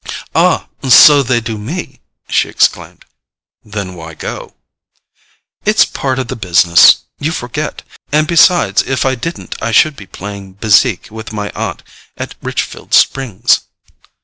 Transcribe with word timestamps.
"Ah, 0.33 0.67
so 0.89 1.21
they 1.21 1.39
do 1.39 1.59
me," 1.59 1.99
she 2.27 2.49
exclaimed. 2.49 3.05
"Then 3.63 3.93
why 3.93 4.15
go?" 4.15 4.55
"It's 5.63 5.85
part 5.85 6.17
of 6.17 6.27
the 6.27 6.35
business—you 6.35 7.31
forget! 7.31 7.83
And 8.11 8.25
besides, 8.25 8.81
if 8.81 9.05
I 9.05 9.13
didn't, 9.13 9.53
I 9.61 9.71
should 9.71 9.95
be 9.95 10.07
playing 10.07 10.53
bezique 10.55 11.11
with 11.11 11.31
my 11.31 11.51
aunt 11.51 11.83
at 12.17 12.33
Richfield 12.41 12.95
Springs." 12.95 13.59